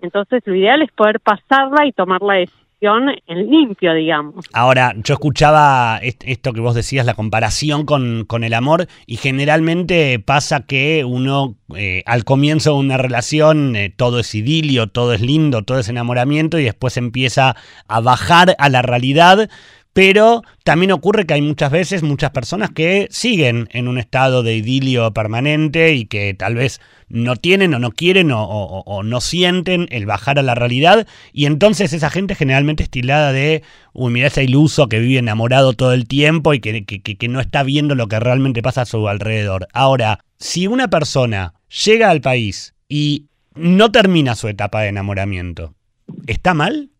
Entonces, 0.00 0.42
lo 0.46 0.54
ideal 0.54 0.82
es 0.82 0.90
poder 0.92 1.20
pasarla 1.20 1.86
y 1.86 1.92
tomar 1.92 2.22
la 2.22 2.34
decisión 2.34 2.62
en 2.82 3.50
limpio, 3.50 3.94
digamos. 3.94 4.44
Ahora, 4.52 4.94
yo 4.96 5.14
escuchaba 5.14 6.00
esto 6.02 6.52
que 6.52 6.60
vos 6.60 6.74
decías, 6.74 7.06
la 7.06 7.14
comparación 7.14 7.86
con, 7.86 8.24
con 8.26 8.42
el 8.42 8.54
amor, 8.54 8.88
y 9.06 9.16
generalmente 9.16 10.18
pasa 10.18 10.66
que 10.66 11.04
uno 11.04 11.54
eh, 11.76 12.02
al 12.06 12.24
comienzo 12.24 12.72
de 12.72 12.80
una 12.80 12.96
relación 12.96 13.76
eh, 13.76 13.92
todo 13.94 14.18
es 14.18 14.34
idilio, 14.34 14.88
todo 14.88 15.12
es 15.12 15.20
lindo, 15.20 15.62
todo 15.62 15.78
es 15.78 15.88
enamoramiento, 15.88 16.58
y 16.58 16.64
después 16.64 16.96
empieza 16.96 17.54
a 17.86 18.00
bajar 18.00 18.56
a 18.58 18.68
la 18.68 18.82
realidad 18.82 19.48
pero 19.92 20.42
también 20.64 20.92
ocurre 20.92 21.26
que 21.26 21.34
hay 21.34 21.42
muchas 21.42 21.70
veces 21.70 22.02
muchas 22.02 22.30
personas 22.30 22.70
que 22.70 23.08
siguen 23.10 23.68
en 23.72 23.88
un 23.88 23.98
estado 23.98 24.42
de 24.42 24.56
idilio 24.56 25.12
permanente 25.12 25.92
y 25.92 26.06
que 26.06 26.32
tal 26.34 26.54
vez 26.54 26.80
no 27.08 27.36
tienen 27.36 27.74
o 27.74 27.78
no 27.78 27.92
quieren 27.92 28.30
o, 28.32 29.02
no 29.04 29.20
sienten 29.20 29.86
el 29.90 30.06
bajar 30.06 30.38
a 30.38 30.42
la 30.42 30.54
realidad 30.54 31.06
y 31.32 31.44
entonces 31.44 31.92
esa 31.92 32.08
gente 32.08 32.34
generalmente 32.34 32.82
estilada 32.82 33.32
de, 33.32 33.62
uy, 33.92 34.12
mira 34.12 34.28
ese 34.28 34.44
iluso 34.44 34.88
que 34.88 34.98
vive 34.98 35.18
enamorado 35.18 35.74
todo 35.74 35.92
el 35.92 36.06
tiempo 36.06 36.54
y 36.54 36.60
que, 36.60 36.84
que 36.84 37.28
no 37.28 37.40
está 37.40 37.62
viendo 37.62 37.94
lo 37.94 38.08
que 38.08 38.18
realmente 38.18 38.62
pasa 38.62 38.82
a 38.82 38.86
su 38.86 39.08
alrededor. 39.08 39.68
Ahora, 39.74 40.24
si 40.38 40.66
una 40.66 40.88
persona 40.88 41.54
llega 41.84 42.10
al 42.10 42.22
país 42.22 42.74
y 42.88 43.26
no 43.54 43.92
termina 43.92 44.34
su 44.34 44.48
etapa 44.48 44.80
de 44.80 44.88
enamoramiento, 44.88 45.74
¿está 46.26 46.54
mal? 46.54 46.90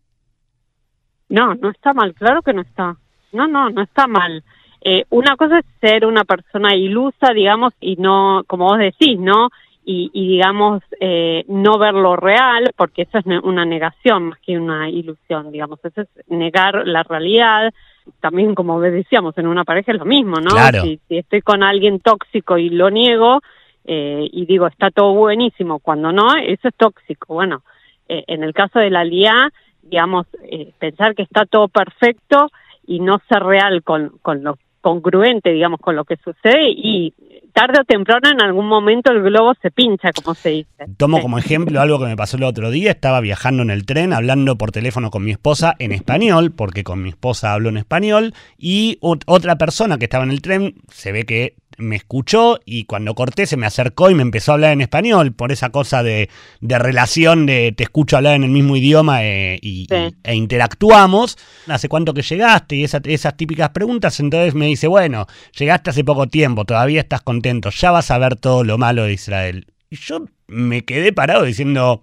No, 1.33 1.55
no 1.55 1.71
está 1.71 1.93
mal, 1.93 2.13
claro 2.13 2.43
que 2.43 2.53
no 2.53 2.61
está. 2.61 2.95
No, 3.31 3.47
no, 3.47 3.71
no 3.71 3.81
está 3.81 4.05
mal. 4.05 4.43
Eh, 4.81 5.05
una 5.09 5.35
cosa 5.35 5.57
es 5.57 5.65
ser 5.81 6.05
una 6.05 6.25
persona 6.25 6.75
ilusa, 6.75 7.33
digamos, 7.33 7.73
y 7.81 7.95
no, 7.95 8.43
como 8.45 8.65
vos 8.65 8.77
decís, 8.77 9.17
¿no? 9.17 9.49
Y, 9.83 10.11
digamos, 10.13 10.83
eh, 10.99 11.43
no 11.47 11.79
ver 11.79 11.95
lo 11.95 12.15
real, 12.15 12.71
porque 12.77 13.01
eso 13.01 13.17
es 13.17 13.25
una 13.43 13.65
negación 13.65 14.29
más 14.29 14.39
que 14.45 14.59
una 14.59 14.87
ilusión, 14.89 15.51
digamos. 15.51 15.83
Eso 15.83 16.01
es 16.01 16.07
negar 16.27 16.87
la 16.87 17.01
realidad. 17.01 17.73
También, 18.21 18.53
como 18.53 18.79
decíamos, 18.79 19.35
en 19.39 19.47
una 19.47 19.63
pareja 19.63 19.91
es 19.91 19.97
lo 19.97 20.05
mismo, 20.05 20.35
¿no? 20.39 20.51
Si, 20.83 20.99
estoy 21.09 21.41
con 21.41 21.63
alguien 21.63 21.99
tóxico 21.99 22.59
y 22.59 22.69
lo 22.69 22.91
niego, 22.91 23.41
eh, 23.85 24.29
y 24.31 24.45
digo, 24.45 24.67
está 24.67 24.91
todo 24.91 25.15
buenísimo, 25.15 25.79
cuando 25.79 26.11
no, 26.11 26.27
eso 26.35 26.67
es 26.67 26.75
tóxico. 26.75 27.33
Bueno, 27.33 27.63
en 28.07 28.43
el 28.43 28.53
caso 28.53 28.77
de 28.77 28.91
la 28.91 29.03
LIA, 29.03 29.51
digamos, 29.83 30.27
eh, 30.43 30.71
pensar 30.79 31.15
que 31.15 31.23
está 31.23 31.45
todo 31.45 31.67
perfecto 31.67 32.49
y 32.85 32.99
no 32.99 33.19
ser 33.29 33.43
real 33.43 33.83
con, 33.83 34.17
con 34.21 34.43
lo 34.43 34.57
congruente, 34.81 35.51
digamos, 35.51 35.79
con 35.79 35.95
lo 35.95 36.03
que 36.03 36.17
sucede 36.17 36.69
y 36.69 37.13
tarde 37.53 37.79
o 37.79 37.85
temprano 37.85 38.29
en 38.29 38.41
algún 38.41 38.67
momento 38.67 39.11
el 39.11 39.21
globo 39.21 39.53
se 39.61 39.71
pincha, 39.71 40.11
como 40.11 40.35
se 40.35 40.49
dice. 40.49 40.85
Tomo 40.97 41.21
como 41.21 41.37
ejemplo 41.37 41.79
algo 41.79 41.99
que 41.99 42.05
me 42.05 42.17
pasó 42.17 42.35
el 42.35 42.43
otro 42.43 42.71
día, 42.71 42.91
estaba 42.91 43.21
viajando 43.21 43.63
en 43.63 43.69
el 43.69 43.85
tren 43.85 44.11
hablando 44.11 44.57
por 44.57 44.71
teléfono 44.71 45.09
con 45.11 45.23
mi 45.23 45.31
esposa 45.31 45.75
en 45.79 45.91
español, 45.91 46.51
porque 46.51 46.83
con 46.83 47.01
mi 47.01 47.09
esposa 47.09 47.53
hablo 47.53 47.69
en 47.69 47.77
español, 47.77 48.33
y 48.57 48.97
otra 49.01 49.57
persona 49.57 49.97
que 49.97 50.05
estaba 50.05 50.25
en 50.25 50.31
el 50.31 50.41
tren 50.41 50.75
se 50.89 51.11
ve 51.11 51.23
que 51.25 51.55
me 51.77 51.95
escuchó 51.95 52.59
y 52.65 52.85
cuando 52.85 53.15
corté 53.15 53.45
se 53.45 53.57
me 53.57 53.65
acercó 53.65 54.09
y 54.09 54.15
me 54.15 54.21
empezó 54.21 54.51
a 54.51 54.55
hablar 54.55 54.73
en 54.73 54.81
español 54.81 55.33
por 55.33 55.51
esa 55.51 55.69
cosa 55.69 56.03
de, 56.03 56.29
relación 56.61 57.45
de 57.45 57.73
te 57.75 57.83
escucho 57.83 58.17
hablar 58.17 58.35
en 58.35 58.43
el 58.43 58.49
mismo 58.49 58.75
idioma 58.75 59.23
eh, 59.23 59.59
y, 59.61 59.87
e 60.23 60.35
interactuamos. 60.35 61.37
¿Hace 61.67 61.89
cuánto 61.89 62.13
que 62.13 62.21
llegaste? 62.21 62.75
Y 62.75 62.83
esas 62.83 63.37
típicas 63.37 63.69
preguntas. 63.69 64.19
Entonces 64.19 64.55
me 64.55 64.67
dice, 64.67 64.87
bueno, 64.87 65.27
llegaste 65.57 65.89
hace 65.89 66.03
poco 66.03 66.27
tiempo, 66.27 66.65
todavía 66.65 67.01
estás 67.01 67.21
contento, 67.21 67.69
ya 67.69 67.91
vas 67.91 68.11
a 68.11 68.17
ver 68.17 68.35
todo 68.35 68.63
lo 68.63 68.77
malo 68.77 69.03
de 69.03 69.13
Israel. 69.13 69.67
Y 69.89 69.97
yo 69.97 70.25
me 70.47 70.83
quedé 70.85 71.13
parado 71.13 71.43
diciendo, 71.43 72.01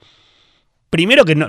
primero 0.90 1.24
que 1.24 1.34
no, 1.34 1.48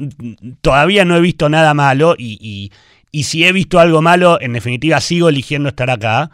todavía 0.62 1.06
no 1.06 1.16
he 1.16 1.22
visto 1.22 1.50
nada 1.50 1.74
malo 1.74 2.16
y, 2.18 2.38
y, 2.42 2.72
y 3.12 3.24
si 3.24 3.44
he 3.46 3.52
visto 3.52 3.80
algo 3.80 4.02
malo, 4.02 4.40
en 4.42 4.54
definitiva 4.54 5.02
sigo 5.02 5.30
eligiendo 5.30 5.70
estar 5.70 5.90
acá. 5.90 6.32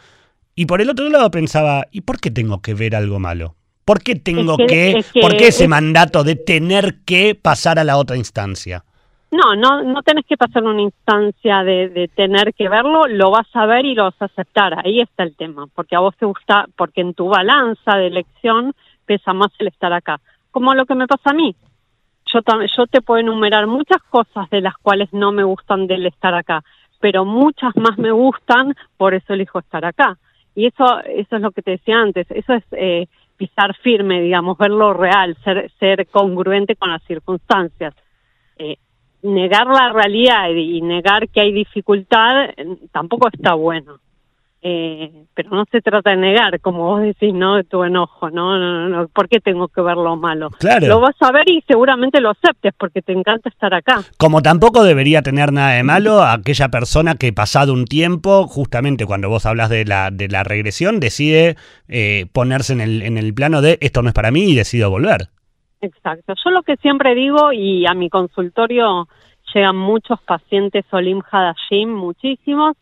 Y 0.60 0.66
por 0.66 0.82
el 0.82 0.90
otro 0.90 1.08
lado 1.08 1.30
pensaba, 1.30 1.86
¿y 1.92 2.02
por 2.02 2.20
qué 2.20 2.32
tengo 2.32 2.64
que 2.64 2.74
ver 2.74 2.96
algo 2.96 3.20
malo? 3.20 3.54
¿Por 3.86 4.02
qué 4.02 4.16
tengo 4.16 4.58
que, 4.58 5.06
por 5.22 5.38
qué 5.38 5.50
ese 5.50 5.68
mandato 5.68 6.24
de 6.24 6.36
tener 6.36 7.04
que 7.06 7.36
pasar 7.36 7.78
a 7.78 7.84
la 7.84 7.96
otra 7.96 8.18
instancia? 8.18 8.84
No, 9.30 9.56
no, 9.56 9.84
no 9.84 10.02
tenés 10.02 10.26
que 10.26 10.36
pasar 10.36 10.64
una 10.64 10.82
instancia 10.82 11.64
de, 11.64 11.90
de, 11.90 12.08
tener 12.08 12.56
que 12.56 12.70
verlo, 12.70 13.06
lo 13.06 13.30
vas 13.30 13.46
a 13.54 13.68
ver 13.68 13.86
y 13.86 13.94
lo 13.94 14.06
vas 14.06 14.20
a 14.20 14.26
aceptar. 14.26 14.84
Ahí 14.84 15.00
está 15.00 15.22
el 15.22 15.36
tema, 15.36 15.68
porque 15.76 15.96
a 15.96 16.00
vos 16.00 16.18
te 16.18 16.26
gusta, 16.26 16.66
porque 16.76 17.02
en 17.02 17.14
tu 17.14 17.28
balanza 17.28 17.96
de 17.98 18.08
elección 18.08 18.74
pesa 19.06 19.34
más 19.34 19.52
el 19.60 19.68
estar 19.68 19.94
acá. 19.94 20.20
Como 20.50 20.74
lo 20.74 20.88
que 20.88 20.96
me 20.96 21.06
pasa 21.06 21.30
a 21.30 21.34
mí. 21.34 21.56
Yo, 22.34 22.40
yo 22.76 22.88
te 22.88 23.02
puedo 23.02 23.20
enumerar 23.20 23.68
muchas 23.68 24.02
cosas 24.10 24.50
de 24.50 24.62
las 24.62 24.76
cuales 24.78 25.14
no 25.14 25.32
me 25.32 25.44
gustan 25.44 25.86
del 25.86 26.08
estar 26.08 26.34
acá, 26.34 26.64
pero 27.00 27.26
muchas 27.26 27.76
más 27.76 28.00
me 28.00 28.10
gustan, 28.10 28.76
por 28.98 29.14
eso 29.14 29.36
elijo 29.36 29.60
estar 29.60 29.86
acá. 29.86 30.18
Y 30.58 30.66
eso, 30.66 30.86
eso 31.06 31.36
es 31.36 31.42
lo 31.44 31.52
que 31.52 31.62
te 31.62 31.70
decía 31.70 32.00
antes, 32.00 32.26
eso 32.32 32.54
es 32.54 32.64
eh, 32.72 33.06
pisar 33.38 33.76
firme, 33.76 34.24
digamos, 34.24 34.58
verlo 34.58 34.92
real, 34.92 35.38
ser, 35.44 35.70
ser 35.80 36.08
congruente 36.08 36.76
con 36.76 36.90
las 36.90 37.04
circunstancias. 37.04 37.94
Eh, 38.58 38.78
negar 39.22 39.68
la 39.68 39.94
realidad 39.94 40.50
y 40.50 40.82
negar 40.82 41.30
que 41.30 41.42
hay 41.42 41.52
dificultad 41.52 42.46
eh, 42.46 42.76
tampoco 42.92 43.28
está 43.32 43.54
bueno. 43.54 44.00
Eh, 44.62 45.26
pero 45.36 45.52
no 45.52 45.66
se 45.72 45.82
trata 45.82 46.10
de 46.10 46.18
negar, 46.18 46.60
como 46.62 46.86
vos 46.86 47.02
decís, 47.02 47.32
¿no? 47.34 47.56
De 47.56 47.64
tu 47.64 47.84
enojo, 47.84 48.32
¿no? 48.32 48.58
No, 48.58 48.90
no, 48.90 49.08
¿Por 49.08 49.30
qué 49.30 49.40
tengo 49.40 49.68
que 49.68 49.82
ver 49.82 49.96
lo 49.96 50.16
malo? 50.16 50.50
Claro. 50.60 50.88
Lo 50.88 51.00
vas 51.00 51.16
a 51.22 51.32
ver 51.32 51.48
y 51.48 51.64
seguramente 51.68 52.20
lo 52.20 52.32
aceptes 52.32 52.74
porque 52.78 53.04
te 53.04 53.14
encanta 53.14 53.50
estar 53.50 53.74
acá. 53.74 54.02
Como 54.18 54.42
tampoco 54.42 54.84
debería 54.84 55.22
tener 55.22 55.54
nada 55.54 55.74
de 55.74 55.84
malo 55.84 56.24
aquella 56.24 56.70
persona 56.70 57.16
que 57.16 57.32
pasado 57.32 57.72
un 57.72 57.86
tiempo, 57.86 58.48
justamente 58.48 59.06
cuando 59.06 59.30
vos 59.30 59.46
hablas 59.46 59.70
de 59.70 59.86
la, 59.86 60.10
de 60.10 60.28
la 60.28 60.44
regresión, 60.44 61.00
decide 61.00 61.56
eh, 61.88 62.26
ponerse 62.34 62.74
en 62.74 62.82
el, 62.82 63.04
en 63.04 63.18
el 63.18 63.34
plano 63.36 63.62
de 63.62 63.78
esto 63.80 64.02
no 64.02 64.10
es 64.10 64.16
para 64.16 64.32
mí 64.32 64.52
y 64.52 64.56
decido 64.56 64.90
volver. 64.90 65.30
Exacto. 65.82 66.34
Yo 66.44 66.50
lo 66.50 66.64
que 66.64 66.78
siempre 66.78 67.14
digo 67.14 67.54
y 67.54 67.86
a 67.86 67.94
mi 67.94 68.10
consultorio 68.10 69.08
llegan 69.54 69.78
muchos 69.78 70.20
pacientes 70.22 70.86
Olim 70.92 71.22
Hadashim, 71.32 71.94
muchísimos, 71.94 72.76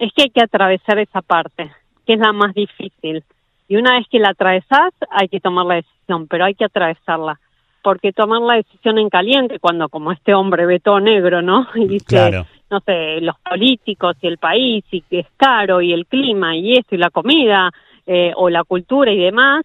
es 0.00 0.12
que 0.14 0.22
hay 0.22 0.30
que 0.30 0.42
atravesar 0.42 0.98
esa 0.98 1.20
parte, 1.20 1.70
que 2.06 2.14
es 2.14 2.18
la 2.18 2.32
más 2.32 2.54
difícil. 2.54 3.22
Y 3.68 3.76
una 3.76 3.98
vez 3.98 4.06
que 4.10 4.18
la 4.18 4.30
atravesás, 4.30 4.92
hay 5.10 5.28
que 5.28 5.40
tomar 5.40 5.66
la 5.66 5.76
decisión, 5.76 6.26
pero 6.26 6.46
hay 6.46 6.54
que 6.54 6.64
atravesarla. 6.64 7.38
Porque 7.82 8.12
tomar 8.12 8.40
la 8.40 8.56
decisión 8.56 8.98
en 8.98 9.10
caliente, 9.10 9.58
cuando 9.58 9.88
como 9.88 10.10
este 10.10 10.34
hombre 10.34 10.66
ve 10.66 10.80
todo 10.80 11.00
negro, 11.00 11.42
¿no? 11.42 11.68
Y 11.74 11.86
dice, 11.86 12.44
no 12.70 12.80
sé, 12.80 13.20
los 13.20 13.38
políticos 13.38 14.16
y 14.22 14.26
el 14.26 14.38
país, 14.38 14.84
y 14.90 15.02
que 15.02 15.20
es 15.20 15.26
caro, 15.36 15.82
y 15.82 15.92
el 15.92 16.06
clima, 16.06 16.56
y 16.56 16.78
esto, 16.78 16.94
y 16.94 16.98
la 16.98 17.10
comida, 17.10 17.70
eh, 18.06 18.32
o 18.36 18.48
la 18.48 18.64
cultura 18.64 19.12
y 19.12 19.18
demás, 19.18 19.64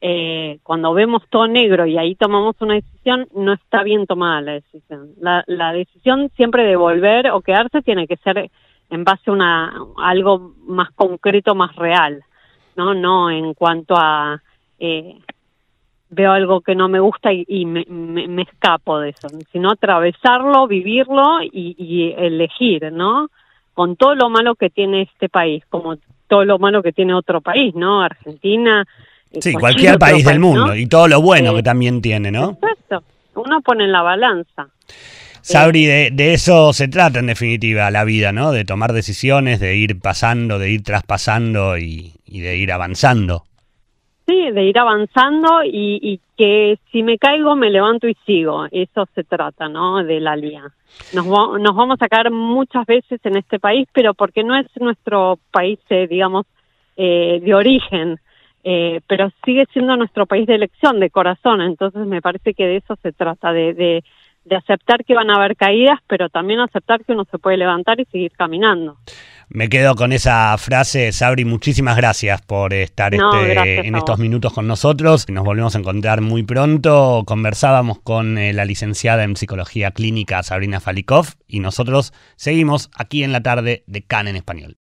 eh, 0.00 0.58
cuando 0.62 0.92
vemos 0.92 1.22
todo 1.30 1.46
negro 1.46 1.86
y 1.86 1.96
ahí 1.96 2.14
tomamos 2.14 2.56
una 2.60 2.74
decisión, 2.74 3.26
no 3.34 3.54
está 3.54 3.82
bien 3.82 4.06
tomada 4.06 4.40
la 4.40 4.52
decisión. 4.52 5.10
La, 5.18 5.72
decisión 5.72 6.30
siempre 6.36 6.64
de 6.64 6.76
volver 6.76 7.30
o 7.30 7.40
quedarse 7.40 7.80
tiene 7.82 8.06
que 8.06 8.16
ser 8.16 8.50
en 8.90 9.04
base 9.04 9.30
a 9.30 9.32
una, 9.32 9.74
algo 9.98 10.54
más 10.66 10.90
concreto, 10.94 11.54
más 11.54 11.74
real, 11.76 12.22
¿no? 12.76 12.94
No 12.94 13.30
en 13.30 13.54
cuanto 13.54 13.94
a 13.96 14.40
eh, 14.78 15.16
veo 16.10 16.32
algo 16.32 16.60
que 16.60 16.74
no 16.74 16.88
me 16.88 17.00
gusta 17.00 17.30
y, 17.32 17.64
me, 17.66 18.42
escapo 18.42 19.00
de 19.00 19.10
eso, 19.10 19.28
sino 19.50 19.70
atravesarlo, 19.70 20.66
vivirlo 20.66 21.42
y, 21.42 21.74
y 21.78 22.12
elegir, 22.16 22.92
¿no? 22.92 23.28
Con 23.72 23.96
todo 23.96 24.14
lo 24.14 24.30
malo 24.30 24.54
que 24.54 24.70
tiene 24.70 25.02
este 25.02 25.28
país, 25.28 25.64
como 25.68 25.96
todo 26.28 26.44
lo 26.44 26.58
malo 26.58 26.82
que 26.82 26.92
tiene 26.92 27.14
otro 27.14 27.40
país, 27.40 27.74
¿no? 27.74 28.02
Argentina, 28.02 28.86
Sí, 29.40 29.52
cualquier, 29.54 29.98
país, 29.98 30.24
del 30.24 30.40
mundo 30.40 30.74
y 30.74 30.86
todo 30.86 31.08
lo 31.08 31.20
bueno 31.20 31.54
que 31.54 31.62
también 31.62 32.00
tiene, 32.00 32.30
¿no? 32.30 32.50
Exacto, 32.50 33.02
uno 33.34 33.60
pone 33.62 33.84
en 33.84 33.92
la 33.92 34.02
balanza. 34.02 34.68
Sabri, 35.44 35.84
de, 35.84 36.32
eso 36.32 36.72
se 36.72 36.88
trata 36.88 37.18
en 37.18 37.26
definitiva 37.26 37.90
la 37.90 38.04
vida, 38.04 38.32
¿no? 38.32 38.50
De 38.50 38.64
tomar 38.64 38.94
decisiones, 38.94 39.60
de 39.60 39.76
ir 39.76 40.00
pasando, 40.00 40.58
de 40.58 40.70
ir 40.70 40.82
traspasando 40.82 41.76
y, 41.76 42.14
de 42.26 42.56
ir 42.56 42.72
avanzando. 42.72 43.42
Sí, 44.26 44.50
de 44.52 44.64
ir 44.64 44.78
avanzando 44.78 45.62
y, 45.62 46.18
que 46.38 46.78
si 46.90 47.02
me 47.02 47.18
caigo 47.18 47.56
me 47.56 47.68
levanto 47.68 48.08
y 48.08 48.16
sigo. 48.24 48.66
Eso 48.72 49.06
se 49.14 49.22
trata, 49.22 49.68
¿no? 49.68 50.02
De 50.02 50.18
la 50.18 50.34
LIA. 50.34 50.62
Nos, 51.12 51.26
nos 51.26 51.76
vamos 51.76 52.00
a 52.00 52.08
caer 52.08 52.30
muchas 52.30 52.86
veces 52.86 53.20
en 53.24 53.36
este 53.36 53.60
país, 53.60 53.86
pero 53.92 54.14
porque 54.14 54.42
no 54.44 54.56
es 54.56 54.66
nuestro 54.80 55.38
país, 55.50 55.78
eh, 55.90 56.06
digamos, 56.08 56.46
eh, 56.96 57.40
de 57.44 57.54
origen. 57.54 58.18
Eh, 58.66 59.02
pero 59.06 59.30
sigue 59.44 59.66
siendo 59.74 59.94
nuestro 59.94 60.24
país 60.24 60.46
de 60.46 60.54
elección, 60.54 60.98
de 60.98 61.10
corazón, 61.10 61.60
entonces 61.60 62.06
me 62.06 62.22
parece 62.22 62.54
que 62.54 62.66
de 62.66 62.76
eso 62.76 62.96
se 63.02 63.12
trata, 63.12 63.52
de, 63.52 63.74
de, 63.74 64.04
aceptar 64.50 65.04
que 65.04 65.14
van 65.14 65.30
a 65.30 65.36
haber 65.36 65.56
caídas, 65.56 65.98
pero 66.06 66.28
también 66.28 66.60
aceptar 66.60 67.04
que 67.04 67.12
uno 67.12 67.24
se 67.30 67.38
puede 67.38 67.56
levantar 67.56 68.00
y 68.00 68.04
seguir 68.06 68.32
caminando. 68.32 68.96
Me 69.48 69.68
quedo 69.68 69.94
con 69.94 70.12
esa 70.12 70.56
frase, 70.58 71.12
Sabri, 71.12 71.44
muchísimas 71.44 71.96
gracias 71.96 72.40
por 72.42 72.72
estar 72.72 73.14
este, 73.14 73.86
en 73.86 73.94
estos 73.94 74.18
minutos 74.18 74.52
con 74.52 74.66
nosotros. 74.66 75.28
Nos 75.28 75.44
volvemos 75.44 75.76
a 75.76 75.78
encontrar 75.78 76.22
muy 76.22 76.42
pronto. 76.42 77.24
Conversábamos 77.26 78.00
con 78.00 78.38
eh, 78.38 78.52
la 78.52 78.64
licenciada 78.64 79.22
en 79.22 79.36
psicología 79.36 79.90
clínica 79.90 80.42
Sabrina 80.42 80.80
Falikov 80.80 81.26
y 81.46 81.60
nosotros 81.60 82.12
seguimos 82.36 82.90
aquí 82.96 83.22
en 83.22 83.32
la 83.32 83.42
tarde 83.42 83.84
de 83.86 84.02
CAN 84.02 84.28
en 84.28 84.36
español. 84.36 84.72